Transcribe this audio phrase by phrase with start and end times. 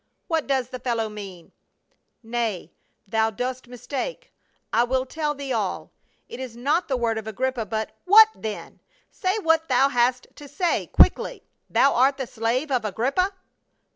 [0.25, 1.51] What does the fellow mean
[2.23, 2.71] ?""Nay,
[3.07, 4.33] thou dost mistake;
[4.73, 5.91] I will tell thee all;
[6.27, 8.79] it is not the word of Agrippa, but —""What then?
[9.11, 11.43] Say what thou hast to say quickly.
[11.69, 13.31] Thou art the slave of Agrippa?"